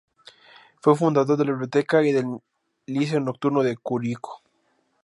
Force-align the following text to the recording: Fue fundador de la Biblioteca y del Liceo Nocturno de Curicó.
Fue 0.81 0.95
fundador 0.95 1.37
de 1.37 1.45
la 1.45 1.51
Biblioteca 1.51 2.01
y 2.03 2.11
del 2.11 2.39
Liceo 2.87 3.19
Nocturno 3.19 3.61
de 3.61 3.77
Curicó. 3.77 4.41